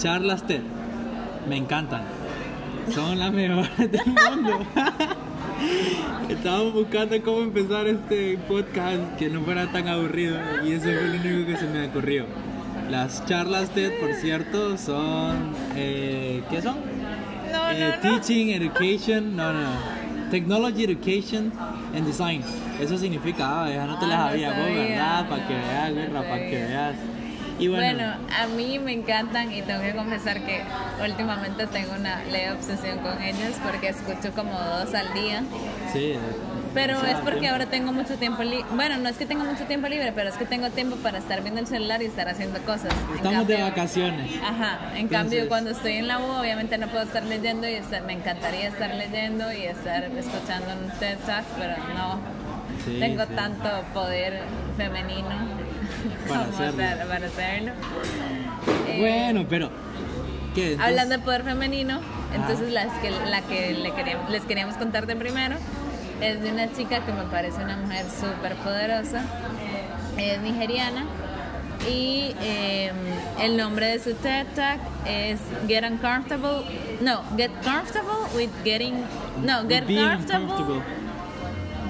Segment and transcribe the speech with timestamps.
[0.00, 0.62] charlas TED
[1.48, 2.02] me encantan.
[2.94, 4.60] Son las mejores del mundo.
[6.28, 11.20] Estábamos buscando cómo empezar este podcast que no fuera tan aburrido y eso fue lo
[11.34, 12.24] único que se me ocurrió.
[12.90, 15.52] Las charlas TED, por cierto, son...
[15.76, 16.76] Eh, ¿Qué son?
[17.52, 18.16] No, Eh, no, no.
[18.18, 19.68] teaching, education, no, no,
[20.30, 21.52] Technology, education
[21.94, 22.42] and design.
[22.80, 25.28] Eso significa, ah, esa no te Ah, las no sabía vos, ¿verdad?
[25.28, 26.94] Para que veas, guerra, para que veas.
[27.60, 30.62] Y bueno, Bueno, a mí me encantan y tengo que confesar que
[31.06, 35.42] últimamente tengo una leve obsesión con ellos porque escucho como dos al día.
[35.92, 36.14] sí.
[36.72, 38.64] Pero es porque ahora tengo mucho tiempo libre.
[38.72, 41.42] Bueno, no es que tengo mucho tiempo libre, pero es que tengo tiempo para estar
[41.42, 42.92] viendo el celular y estar haciendo cosas.
[43.16, 44.30] Estamos de vacaciones.
[44.40, 47.72] Ajá, en Entonces- cambio cuando estoy en la U obviamente no puedo estar leyendo y
[47.72, 52.20] estar- me encantaría estar leyendo y estar escuchando un TED Talk, pero no
[52.84, 53.32] Sí, tengo sí.
[53.34, 54.40] tanto poder
[54.76, 55.28] femenino
[56.28, 57.06] Para como hacerlo.
[57.08, 57.72] para hacerlo.
[58.88, 59.70] Eh, Bueno, pero.
[60.80, 62.00] Hablando de poder femenino,
[62.34, 65.56] entonces las que, la que le queríamos- les queríamos contar de primero
[66.20, 69.24] es de una chica que me parece una mujer súper poderosa,
[70.18, 71.04] es nigeriana
[71.88, 72.90] y eh,
[73.40, 76.62] el nombre de su TED Talk es Get Uncomfortable,
[77.00, 79.04] no, Get Comfortable with Getting,
[79.44, 80.82] no, Get Being Comfortable.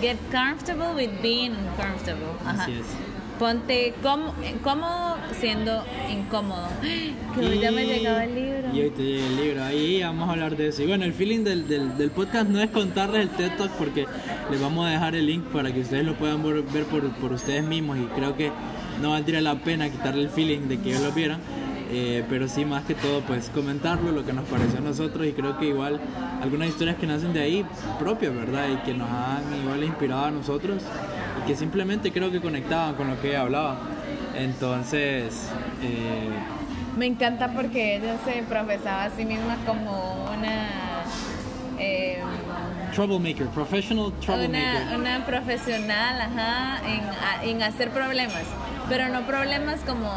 [0.02, 2.26] Get Comfortable with Being Uncomfortable.
[2.46, 2.62] Ajá.
[2.62, 2.86] Así es.
[3.40, 6.68] Ponte cómodo, cómodo siendo incómodo.
[7.34, 8.74] Que hoy ya me llegaba el libro.
[8.74, 9.62] Y hoy te llega el libro.
[9.62, 10.82] Ahí vamos a hablar de eso.
[10.82, 14.06] Y bueno, el feeling del, del, del podcast no es contarles el TED Talk porque
[14.50, 17.32] les vamos a dejar el link para que ustedes lo puedan ver ver por, por
[17.32, 17.98] ustedes mismos.
[17.98, 18.50] Y creo que
[19.00, 21.40] no valdría la pena quitarle el feeling de que ellos lo vieran.
[21.92, 25.26] Eh, pero sí, más que todo, pues comentarlo, lo que nos pareció a nosotros.
[25.26, 26.00] Y creo que igual
[26.42, 27.64] algunas historias que nacen de ahí
[27.98, 28.66] propias, ¿verdad?
[28.70, 30.82] Y que nos han igual inspirado a nosotros.
[31.42, 33.78] Y que simplemente creo que conectaban con lo que ella hablaba.
[34.34, 35.48] Entonces,
[35.82, 36.28] eh,
[36.96, 41.02] Me encanta porque ella se profesaba a sí misma como una.
[41.78, 42.20] eh,
[42.94, 44.86] troublemaker, professional troublemaker.
[44.88, 48.42] una, una profesional ajá, en, en hacer problemas,
[48.88, 50.10] pero no problemas como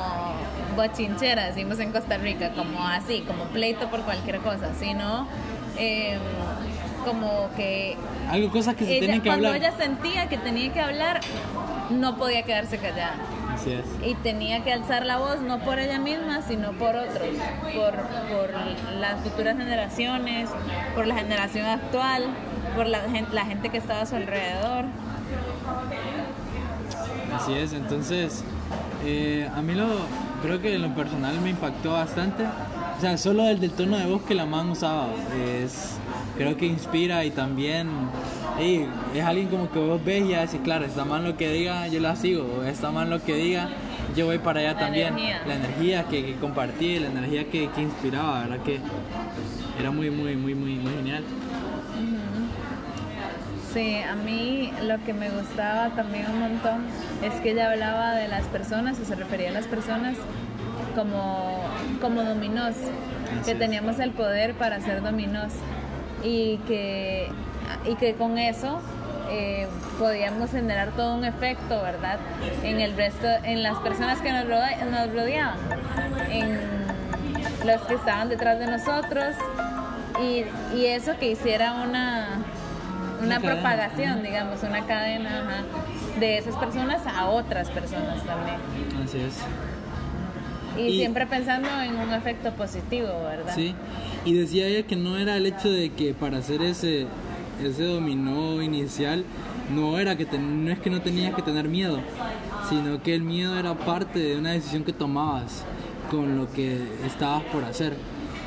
[0.76, 5.28] bochincheras, decimos en Costa Rica, como así, como pleito por cualquier cosa, sino
[5.78, 6.18] eh,
[7.04, 7.96] como que
[8.30, 9.62] Algo, cosas que se ella, tienen que cuando hablar.
[9.62, 11.22] ella sentía que tenía que hablar,
[11.90, 13.16] no podía quedarse callada.
[13.54, 13.86] Así es.
[14.04, 17.28] Y tenía que alzar la voz no por ella misma, sino por otros,
[17.76, 18.50] por, por
[19.00, 20.50] las futuras generaciones,
[20.96, 22.24] por la generación actual,
[22.76, 24.86] por la gente, la gente que estaba a su alrededor.
[27.36, 27.74] Así es.
[27.74, 28.44] Entonces,
[29.06, 29.86] eh, a mí lo
[30.42, 32.44] creo que en lo personal me impactó bastante.
[32.98, 35.98] O sea, solo el del tono de voz que la man usaba es
[36.38, 37.90] creo que inspira y también
[38.60, 41.52] ey, es alguien como que vos ves y ya decís, claro, está mal lo que
[41.52, 43.70] diga, yo la sigo, está mal lo que diga,
[44.16, 45.08] yo voy para allá La también.
[45.10, 45.42] energía.
[45.48, 48.64] La energía que, que compartí, la energía que, que inspiraba, ¿verdad?
[48.64, 48.80] Que
[49.80, 51.24] era muy, muy, muy, muy, muy genial.
[53.74, 56.86] Sí, a mí lo que me gustaba también un montón
[57.24, 60.16] es que ella hablaba de las personas, o se refería a las personas
[60.96, 61.60] como,
[62.00, 63.58] como dominós, Así que es.
[63.60, 65.54] teníamos el poder para ser dominós
[66.24, 67.30] y que,
[67.86, 68.80] y que con eso
[69.30, 69.68] eh,
[70.00, 72.18] podíamos generar todo un efecto, ¿verdad?
[72.64, 75.58] En el resto, en las personas que nos, rodea- nos rodeaban,
[76.30, 76.60] en
[77.66, 79.36] los que estaban detrás de nosotros
[80.22, 80.44] y,
[80.78, 82.28] y eso que hiciera una
[83.22, 83.54] una Una cadena.
[83.62, 88.58] propagación, digamos, una cadena ajá, de esas personas a otras personas también.
[89.02, 89.36] Así es.
[90.78, 93.54] Y, Y- siempre pensando en un efecto positivo, ¿verdad?
[93.56, 93.74] Sí,
[94.26, 97.06] y decía ella que no era el hecho de que para hacer ese,
[97.64, 99.24] ese dominó inicial,
[99.74, 102.00] no era que ten- no es que no tenías que tener miedo,
[102.70, 105.64] sino que el miedo era parte de una decisión que tomabas
[106.10, 107.94] con lo que estabas por hacer.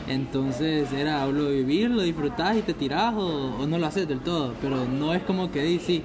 [0.08, 4.20] Entonces era lo vivir, lo disfrutás y te tirás o, o no lo haces del
[4.20, 6.02] todo, pero no es como que di sí,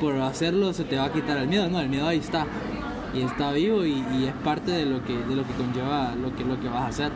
[0.00, 2.46] por hacerlo se te va a quitar el miedo, no, el miedo ahí está
[3.14, 6.34] y está vivo y, y es parte de lo que de lo que conlleva lo
[6.34, 7.12] que lo que vas a hacer.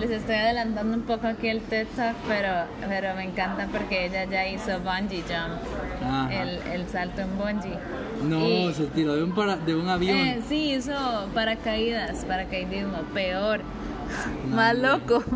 [0.00, 2.48] Les estoy adelantando un poco aquí el TED Talk, pero,
[2.88, 7.78] pero me encanta porque ella ya hizo bungee jump, el, el salto en bungee.
[8.28, 10.16] No, Y- se tiró de un, para, de un avión.
[10.18, 10.92] Eh, sí, hizo
[11.34, 13.60] paracaídas, paracaidismo, peor,
[14.50, 15.22] No, más loco.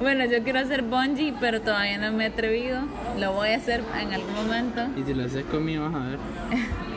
[0.00, 2.82] Bueno, yo quiero hacer bungee, pero todavía no me he atrevido.
[3.18, 4.82] Lo voy a hacer en algún momento.
[4.96, 6.18] Y si lo haces conmigo, vas a ver.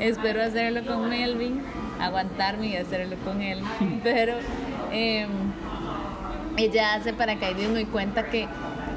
[0.00, 1.60] Espero hacerlo con Melvin,
[2.00, 3.60] aguantarme y hacerlo con él.
[4.02, 4.34] Pero
[4.92, 5.26] eh,
[6.56, 8.48] ella hace paracaidismo y cuenta que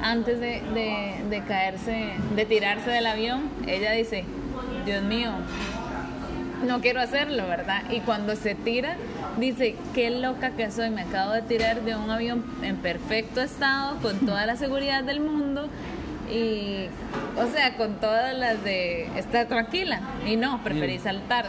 [0.02, 0.62] antes de-
[1.30, 4.24] de caerse, de tirarse del avión, ella dice,
[4.84, 5.30] Dios mío,
[6.66, 7.82] no quiero hacerlo, ¿verdad?
[7.90, 8.96] Y cuando se tira,
[9.38, 13.96] dice, qué loca que soy, me acabo de tirar de un avión en perfecto estado,
[14.00, 15.68] con toda la seguridad del mundo
[16.30, 16.86] y,
[17.36, 21.46] o sea, con todas las de estar tranquila y no, preferí saltar.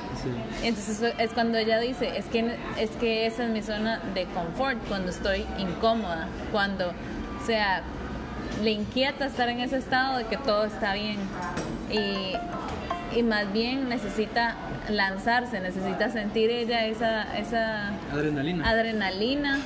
[0.63, 4.77] Entonces es cuando ella dice, es que, es que esa es mi zona de confort,
[4.87, 7.83] cuando estoy incómoda, cuando, o sea,
[8.63, 11.17] le inquieta estar en ese estado de que todo está bien.
[11.91, 12.35] Y,
[13.17, 14.55] y más bien necesita
[14.89, 18.69] lanzarse, necesita sentir ella esa, esa adrenalina.
[18.69, 19.59] adrenalina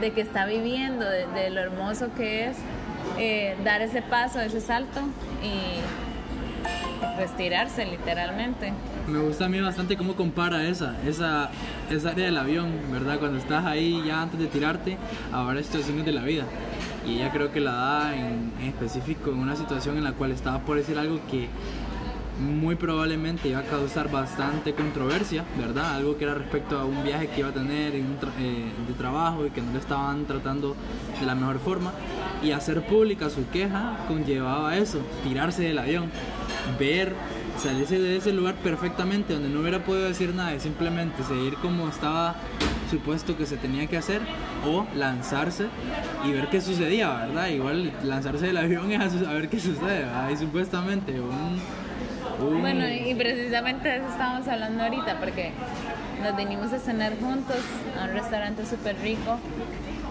[0.00, 2.56] de que está viviendo, de, lo hermoso que es
[3.18, 5.00] eh, dar ese paso, ese salto
[5.42, 5.80] y
[7.18, 8.72] retirarse literalmente.
[9.06, 11.50] Me gusta a mí bastante cómo compara esa, esa,
[11.90, 13.18] esa área del avión, ¿verdad?
[13.18, 14.96] Cuando estás ahí ya antes de tirarte
[15.32, 16.44] a varias situaciones de la vida.
[17.06, 20.32] Y ella creo que la da en, en específico en una situación en la cual
[20.32, 21.48] estaba por decir algo que
[22.38, 25.94] muy probablemente iba a causar bastante controversia, ¿verdad?
[25.94, 29.50] Algo que era respecto a un viaje que iba a tener eh, de trabajo y
[29.50, 30.76] que no le estaban tratando
[31.18, 31.92] de la mejor forma.
[32.42, 36.10] Y hacer pública su queja conllevaba eso, tirarse del avión,
[36.78, 37.14] ver,
[37.58, 41.88] salirse de ese lugar perfectamente, donde no hubiera podido decir nada y simplemente seguir como
[41.88, 42.36] estaba
[42.90, 44.20] supuesto que se tenía que hacer
[44.64, 45.66] o lanzarse
[46.24, 47.48] y ver qué sucedía, ¿verdad?
[47.48, 51.60] Igual lanzarse del avión es a, ver qué sucede, ahí supuestamente un
[52.38, 55.52] bueno, y precisamente de eso estábamos hablando ahorita, porque
[56.22, 57.56] nos vinimos a cenar juntos
[57.98, 59.38] a un restaurante súper rico.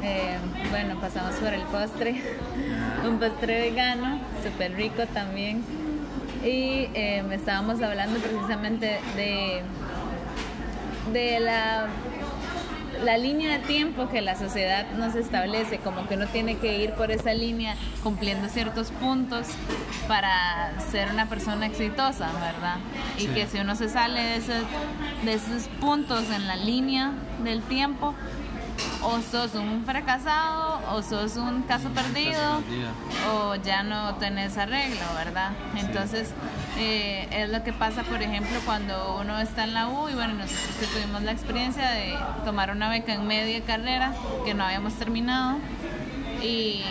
[0.06, 0.38] Eh,
[0.70, 2.22] bueno, pasamos por el postre,
[3.08, 5.64] un postre vegano, súper rico también.
[6.44, 9.64] Y eh, estábamos hablando precisamente de,
[11.12, 11.88] de la
[13.04, 16.94] la línea de tiempo que la sociedad nos establece, como que uno tiene que ir
[16.94, 19.48] por esa línea cumpliendo ciertos puntos
[20.08, 22.78] para ser una persona exitosa, ¿verdad?
[23.18, 24.64] Y que si uno se sale de esos,
[25.24, 27.12] de esos puntos en la línea
[27.44, 28.16] del tiempo,
[29.06, 32.62] o sos un fracasado, o sos un caso perdido,
[33.32, 35.52] o ya no tenés arreglo, ¿verdad?
[35.76, 36.34] Entonces,
[36.78, 40.34] eh, es lo que pasa, por ejemplo, cuando uno está en la U, y bueno,
[40.34, 44.14] nosotros que tuvimos la experiencia de tomar una beca en media carrera,
[44.44, 45.58] que no habíamos terminado,
[46.42, 46.84] y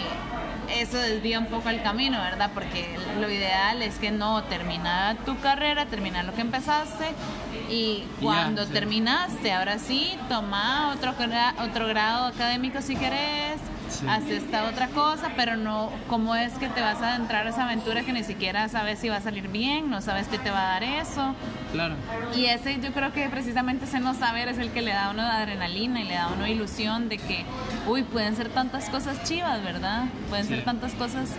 [0.69, 2.51] eso desvía un poco el camino, ¿verdad?
[2.55, 7.07] Porque lo ideal es que no termina tu carrera, terminar lo que empezaste
[7.71, 11.15] y cuando terminaste, ahora sí, toma otro,
[11.63, 13.59] otro grado académico si querés,
[14.09, 17.65] haz esta otra cosa, pero no, ¿cómo es que te vas a adentrar a esa
[17.65, 20.61] aventura que ni siquiera sabes si va a salir bien, no sabes qué te va
[20.61, 21.35] a dar eso?
[21.73, 21.95] Claro.
[22.37, 25.11] Y ese yo creo que precisamente ese no saber es el que le da a
[25.11, 27.45] uno adrenalina y le da a uno ilusión de que,
[27.87, 30.05] uy, pueden ser tantas cosas chivas, ¿verdad?
[30.29, 31.31] Pueden ser tantas cosas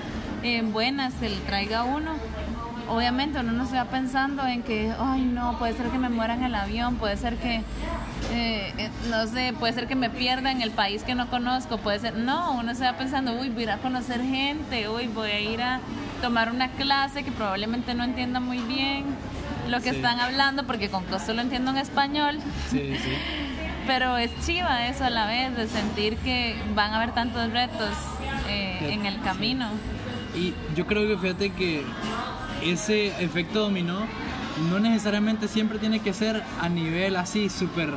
[0.44, 2.14] eh, buenas que le traiga a uno
[2.90, 6.34] obviamente uno no se va pensando en que, ay no, puede ser que me muera
[6.34, 7.56] en el avión, puede ser que,
[8.32, 11.78] eh, eh, no sé, puede ser que me pierda en el país que no conozco,
[11.78, 15.08] puede ser, no, uno se va pensando, uy, voy a ir a conocer gente, uy,
[15.08, 15.80] voy a ir a
[16.22, 19.06] tomar una clase que probablemente no entienda muy bien
[19.68, 22.40] lo que están hablando, porque con costo lo entiendo en español.
[22.70, 23.14] Sí, sí.
[23.88, 27.92] Pero es chiva eso a la vez, de sentir que van a haber tantos retos
[28.50, 29.70] eh, en el camino.
[30.36, 31.84] Y yo creo que fíjate que
[32.66, 34.06] ese efecto dominó
[34.70, 37.90] no necesariamente siempre tiene que ser a nivel así súper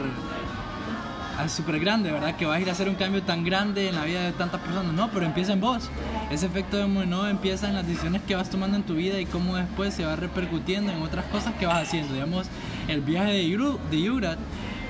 [1.46, 2.34] súper grande, ¿verdad?
[2.34, 4.60] Que vas a ir a hacer un cambio tan grande en la vida de tantas
[4.60, 4.92] personas.
[4.92, 5.88] No, pero empieza en vos.
[6.30, 9.54] Ese efecto dominó empieza en las decisiones que vas tomando en tu vida y cómo
[9.54, 12.12] después se va repercutiendo en otras cosas que vas haciendo.
[12.12, 12.48] Digamos,
[12.88, 14.38] el viaje de, Yuru, de Yurat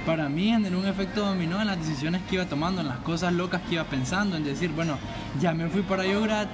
[0.07, 3.31] para mí generó un efecto dominó en las decisiones que iba tomando, en las cosas
[3.35, 4.97] locas que iba pensando, en decir, bueno,
[5.39, 6.49] ya me fui para Yurat,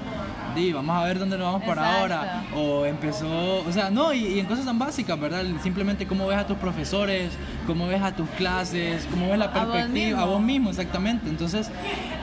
[0.55, 2.45] di, vamos a ver dónde nos vamos para ahora.
[2.55, 5.45] O empezó, o sea, no, y, en cosas tan básicas, ¿verdad?
[5.63, 7.31] Simplemente cómo ves a tus profesores,
[7.67, 11.29] cómo ves a tus clases, cómo ves la perspectiva, a vos mismo, exactamente.
[11.29, 11.71] Entonces,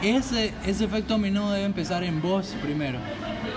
[0.01, 3.00] ese, ese efecto dominó debe empezar en vos primero.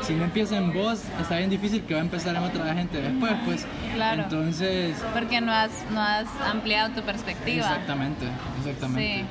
[0.02, 3.00] Si no empieza en vos, está bien difícil que va a empezar en otra gente
[3.00, 3.66] después, pues.
[3.95, 4.23] Claro.
[4.25, 4.97] Entonces.
[5.14, 7.66] Porque no has, no has ampliado tu perspectiva.
[7.66, 8.26] Exactamente,
[8.59, 9.25] exactamente.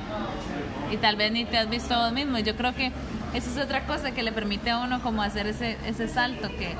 [0.90, 0.94] Sí.
[0.94, 2.38] Y tal vez ni te has visto vos mismo.
[2.38, 2.92] Yo creo que
[3.34, 6.74] esa es otra cosa que le permite a uno como hacer ese, ese salto, que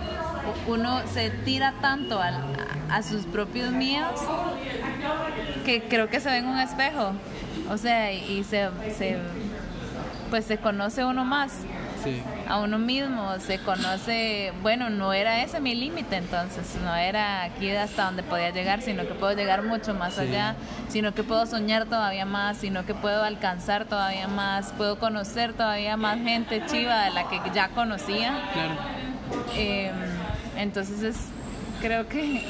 [0.66, 2.32] uno se tira tanto a,
[2.90, 4.20] a sus propios miedos
[5.64, 7.12] que creo que se ve en un espejo.
[7.70, 9.18] O sea, y se, se
[10.30, 11.52] pues se conoce uno más
[12.48, 17.70] a uno mismo, se conoce, bueno, no era ese mi límite entonces, no era aquí
[17.70, 20.56] hasta donde podía llegar, sino que puedo llegar mucho más allá,
[20.88, 25.96] sino que puedo soñar todavía más, sino que puedo alcanzar todavía más, puedo conocer todavía
[25.96, 28.38] más gente chiva de la que ya conocía.
[28.52, 28.74] Claro.
[29.56, 29.94] Em,
[30.56, 31.16] entonces es,
[31.80, 32.42] creo que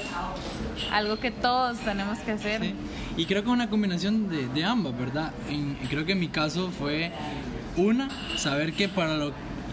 [0.92, 2.60] algo que todos tenemos que hacer.
[2.60, 2.74] Sí.
[3.16, 5.30] Y creo que es una combinación de, de ambas, ¿verdad?
[5.48, 7.12] En- creo que en mi caso fue
[7.76, 9.32] una, saber que para lo,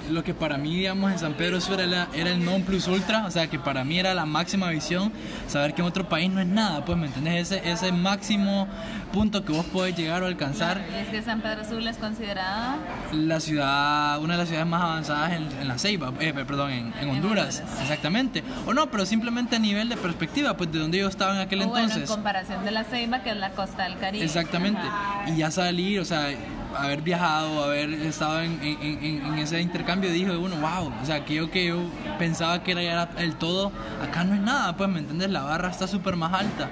[0.09, 3.25] lo que para mí, digamos, en San Pedro Sur era, era el non plus ultra,
[3.25, 5.11] o sea, que para mí era la máxima visión,
[5.47, 7.51] saber que en otro país no es nada, pues, ¿me entendés?
[7.51, 8.67] Ese, ese máximo
[9.13, 12.77] punto que vos podés llegar o alcanzar Y es que San Pedro Sula es considerado
[13.13, 16.93] la ciudad, una de las ciudades más avanzadas en, en la Ceiba, eh, perdón, en,
[16.99, 17.81] en Honduras, Honduras.
[17.81, 18.43] exactamente.
[18.65, 21.61] O no, pero simplemente a nivel de perspectiva, pues de donde yo estaba en aquel
[21.61, 22.09] o bueno, en entonces.
[22.09, 24.23] comparación de la Ceiba, que es la costa del Caribe.
[24.25, 24.79] Exactamente.
[24.81, 25.29] Ajá.
[25.29, 26.29] Y ya salir, o sea,
[26.77, 31.67] haber viajado, haber estado en, en- ese intercambio, dijo uno, wow, o sea, aquello que
[31.67, 31.77] yo
[32.19, 33.71] pensaba que era el todo,
[34.03, 35.29] acá no es nada, pues, ¿me entiendes?
[35.31, 36.69] La barra está súper más alta.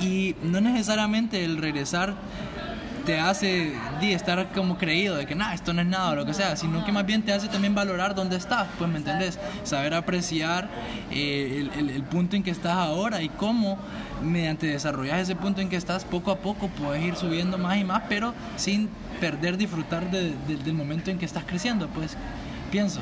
[0.00, 2.14] Y no necesariamente el regresar
[3.06, 6.24] te hace di, estar como creído de que nada, esto no es nada o lo
[6.26, 9.38] que sea, sino que más bien te hace también valorar dónde estás, pues me entendés,
[9.62, 10.68] saber apreciar
[11.10, 13.78] eh, el, el- el punto en que estás ahora y cómo
[14.22, 17.84] mediante desarrollar ese punto en que estás poco a poco puedes ir subiendo más y
[17.84, 18.88] más, pero sin
[19.20, 22.16] perder disfrutar de- de- del momento en que estás creciendo, pues
[22.70, 23.00] pienso.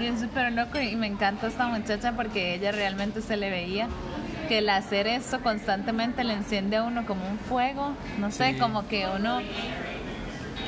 [0.00, 3.86] Y es súper loco y me encanta esta muchacha porque ella realmente se le veía
[4.46, 8.58] que el hacer esto constantemente le enciende a uno como un fuego, no sé, Sí.
[8.58, 9.40] como que uno...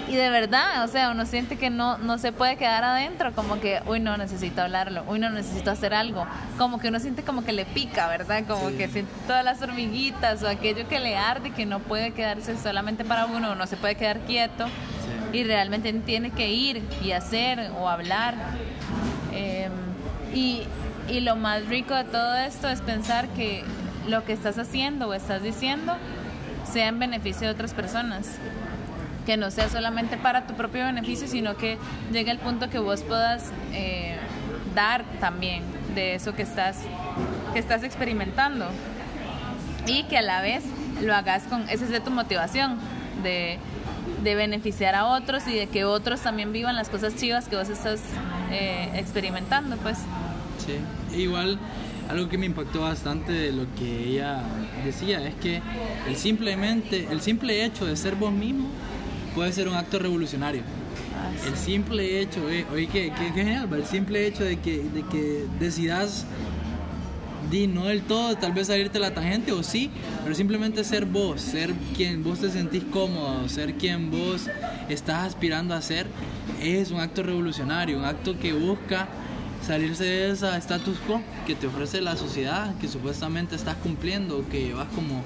[0.09, 3.59] Y de verdad, o sea, uno siente que no, no se puede quedar adentro, como
[3.59, 6.25] que, uy, no, necesito hablarlo, uy, no, necesito hacer algo.
[6.59, 8.45] Como que uno siente como que le pica, ¿verdad?
[8.47, 8.77] Como Sí.
[8.77, 13.05] que siente todas las hormiguitas o aquello que le arde, que no puede quedarse solamente
[13.05, 14.67] para uno, no se puede quedar quieto
[15.33, 18.37] y realmente tiene que ir y hacer o hablar.
[19.33, 19.69] Eh,
[20.33, 20.63] y,
[21.09, 23.65] y lo más rico de todo esto es pensar que
[24.09, 25.97] lo que estás haciendo o estás diciendo
[26.71, 28.39] sea en beneficio de otras personas.
[29.25, 31.79] Que no sea solamente para tu propio beneficio, sino que
[32.13, 34.17] llegue al punto que vos puedas eh,
[34.75, 36.79] dar también de eso que estás,
[37.53, 38.67] que estás experimentando
[39.87, 40.63] y que a la vez
[41.03, 42.79] lo hagas con, esa es de tu motivación,
[43.23, 43.59] de,
[44.23, 47.69] de beneficiar a otros y de que otros también vivan las cosas chivas que vos
[47.69, 48.01] estás
[48.51, 49.99] eh, experimentando, pues.
[50.67, 51.59] Sí, igual
[52.09, 54.43] algo que me impactó bastante de lo que ella
[54.85, 55.61] decía es que
[56.09, 58.69] el simplemente el simple hecho de ser vos mismo
[59.35, 60.63] puede ser un acto revolucionario.
[61.15, 64.79] Ah, El simple hecho, eh, oye, qué, qué- qué genial, el simple hecho de que,
[64.83, 66.27] de que decidas,
[67.51, 69.91] di, no del todo, tal vez salirte la tangente o sí,
[70.25, 74.49] pero simplemente ser vos, ser quien vos te sentís cómodo, ser quien vos
[74.89, 76.07] estás aspirando a ser,
[76.63, 79.09] es un acto revolucionario, un acto que busca
[79.67, 84.63] salirse de esa status quo que te ofrece la sociedad, que supuestamente estás cumpliendo, que
[84.63, 85.23] llevas como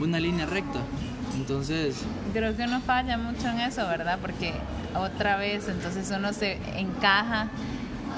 [0.00, 0.80] una línea recta.
[1.36, 2.02] Entonces,
[2.32, 4.18] Creo que uno falla mucho en eso, ¿verdad?
[4.20, 4.52] Porque
[4.94, 7.48] otra vez, entonces uno se encaja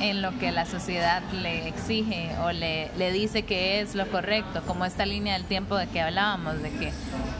[0.00, 4.62] en lo que la sociedad le exige o le, le dice que es lo correcto,
[4.66, 6.92] como esta línea del tiempo de que hablábamos, de que,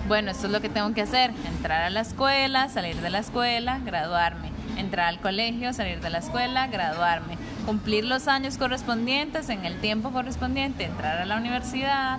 [0.08, 3.20] bueno, esto es lo que tengo que hacer, entrar a la escuela, salir de la
[3.20, 7.37] escuela, graduarme, entrar al colegio, salir de la escuela, graduarme,
[7.68, 12.18] cumplir los años correspondientes en el tiempo correspondiente, entrar a la universidad,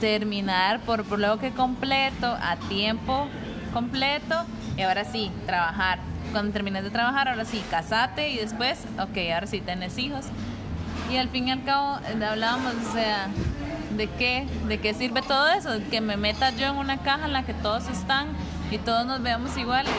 [0.00, 3.26] terminar por bloque completo, a tiempo
[3.72, 4.44] completo,
[4.76, 6.00] y ahora sí, trabajar.
[6.32, 10.26] Cuando termines de trabajar, ahora sí, casate y después, ok, ahora sí, tenés hijos.
[11.10, 13.28] Y al fin y al cabo, eh, hablábamos, o sea,
[13.96, 15.70] ¿de qué, ¿de qué sirve todo eso?
[15.90, 18.26] Que me meta yo en una caja en la que todos están
[18.70, 19.94] y todos nos veamos iguales.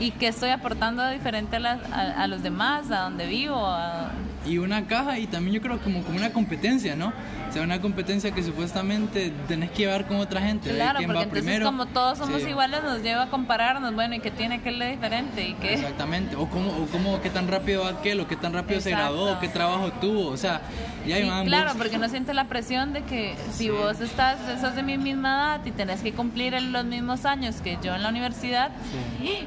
[0.00, 3.56] ¿Y qué estoy aportando diferente a, las- a- a los demás, a donde vivo?
[3.66, 4.10] a-
[4.46, 7.12] y una caja y también yo creo como, como una competencia, ¿no?
[7.48, 10.70] O sea, una competencia que supuestamente tenés que llevar con otra gente.
[10.70, 11.66] Claro, quién porque va entonces primero.
[11.66, 14.90] como todos somos Sí, iguales nos lleva a compararnos, bueno, ¿y qué tiene aquel de
[14.92, 15.48] diferente?
[15.48, 15.74] ¿Y qué?
[15.74, 16.36] Exactamente.
[16.36, 19.12] O cómo, o cómo, qué tan rápido va aquel, o qué tan rápido se Exacto.
[19.14, 20.28] graduó, qué trabajo tuvo.
[20.28, 20.60] O sea,
[21.06, 24.38] ya hay Sí, man, claro, porque uno siente la presión de que si vos estás,
[24.48, 28.02] estás de mi misma edad y tenés que cumplir los mismos años que yo en
[28.04, 28.70] la universidad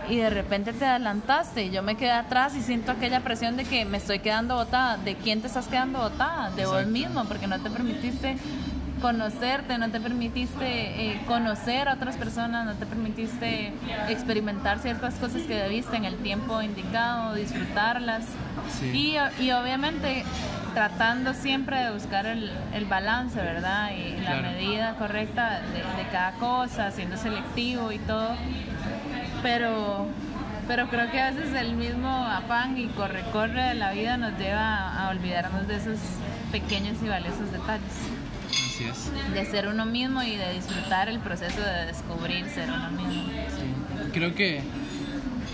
[0.10, 3.64] y de repente te adelantaste y yo me quedé atrás y siento aquella presión de
[3.64, 4.83] que me estoy quedando botada.
[5.04, 6.52] ¿De quién te estás quedando botada?
[6.52, 8.38] De vos mismo, porque no te permitiste
[9.02, 13.74] conocerte, no te permitiste eh, conocer a otras personas, no te permitiste
[14.08, 18.24] experimentar ciertas cosas que debiste en el tiempo indicado, disfrutarlas.
[18.80, 19.18] Sí.
[19.40, 20.24] Y, y obviamente
[20.74, 23.92] tratando siempre de buscar el, el balance, ¿verdad?
[23.92, 28.30] Y la medida correcta de, de cada cosa, siendo selectivo y todo.
[29.42, 30.08] Pero,
[30.68, 34.98] pero creo que a veces el mismo afán y corre-corre de la vida nos lleva
[34.98, 36.00] a olvidarnos de esos
[36.52, 37.94] pequeños y valiosos detalles.
[38.50, 39.34] Así es.
[39.34, 43.24] De ser uno mismo y de disfrutar el proceso de descubrir ser uno mismo.
[43.24, 44.12] Sí.
[44.14, 44.62] Creo que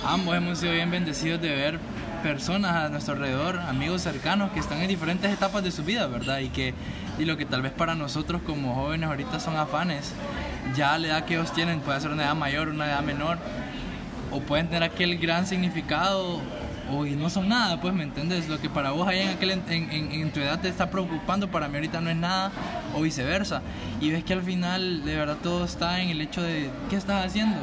[0.06, 1.80] ambos hemos sido bien bendecidos de ver
[2.24, 6.40] personas a nuestro alrededor, amigos cercanos que están en diferentes etapas de su vida, ¿verdad?
[6.40, 6.74] Y que
[7.18, 10.14] y lo que tal vez para nosotros como jóvenes ahorita son afanes,
[10.76, 13.38] ya la edad que ellos tienen puede ser una edad mayor, una edad menor,
[14.32, 16.40] o pueden tener aquel gran significado
[16.92, 18.48] o y no son nada, pues, ¿me entiendes?
[18.50, 21.50] Lo que para vos ahí en, aquel, en, en, en, tu edad te está preocupando,
[21.50, 22.52] para mí ahorita no es nada,
[22.96, 23.62] o viceversa.
[24.02, 27.26] Y ves que al final, de verdad, todo está en el hecho de qué estás
[27.26, 27.58] haciendo,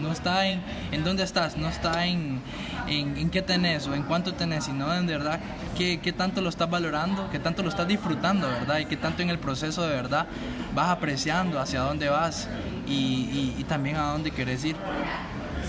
[0.00, 0.60] no está en,
[0.92, 2.40] en dónde estás, no está en,
[2.88, 5.40] en, qué tenés o en cuánto tenés, sino en de verdad
[5.76, 8.78] qué, qué tanto lo estás valorando, qué tanto lo estás disfrutando, ¿verdad?
[8.78, 10.26] Y qué tanto en el proceso de verdad
[10.74, 12.48] vas apreciando hacia dónde vas
[12.86, 14.76] y, y, y también a dónde querés ir.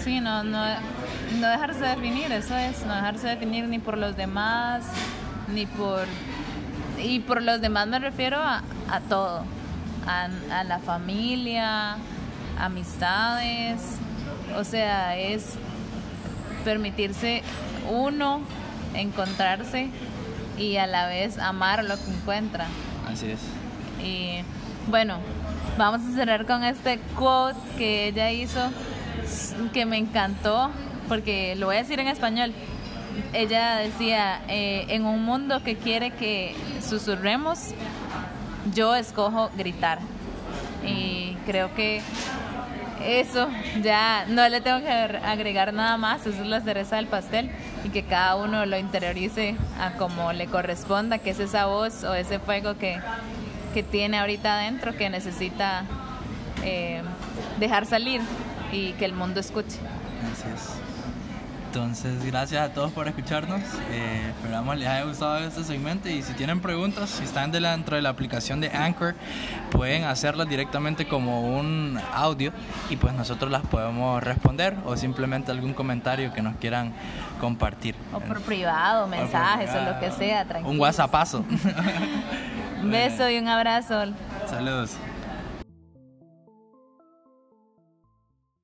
[0.07, 0.63] Sí, no, no,
[1.41, 4.85] no dejarse definir, eso es, no dejarse definir ni por los demás,
[5.53, 6.05] ni por...
[6.97, 9.43] Y por los demás me refiero a, a todo,
[10.07, 11.97] a, a la familia,
[12.57, 13.97] amistades,
[14.55, 15.55] o sea, es
[16.63, 17.43] permitirse
[17.91, 18.39] uno
[18.93, 19.89] encontrarse
[20.57, 22.67] y a la vez amar lo que encuentra.
[23.11, 23.41] Así es.
[24.01, 24.41] Y
[24.89, 25.17] bueno,
[25.77, 28.71] vamos a cerrar con este quote que ella hizo
[29.74, 30.72] que me encantó,
[31.07, 32.53] porque lo voy a decir en español.
[33.34, 36.55] Ella decía, eh, en un mundo que quiere que
[36.88, 37.72] susurremos,
[38.74, 40.00] yo escojo gritar.
[40.86, 42.01] Y creo que
[43.03, 43.48] eso
[43.81, 47.50] ya no le tengo que agregar nada más, eso es la cereza del pastel
[47.84, 52.13] y que cada uno lo interiorice a como le corresponda, que es esa voz o
[52.13, 53.00] ese fuego que,
[53.74, 55.84] que tiene ahorita adentro que necesita
[56.63, 57.01] eh,
[57.60, 58.22] dejar salir
[58.71, 59.77] y que el mundo escuche.
[60.21, 60.77] Gracias.
[61.67, 63.62] Entonces, gracias a todos por escucharnos.
[63.91, 68.01] Eh, esperamos les haya gustado este segmento y si tienen preguntas, si están dentro de
[68.01, 69.15] la aplicación de Anchor,
[69.69, 72.51] pueden hacerlas directamente como un audio
[72.89, 76.93] y pues nosotros las podemos responder o simplemente algún comentario que nos quieran
[77.39, 77.95] compartir.
[78.13, 80.71] O por privado, mensajes o, lo que sea, tranquilo.
[80.71, 81.45] Un WhatsAppazo.
[82.81, 84.05] un beso y un abrazo.
[84.50, 84.97] Saludos.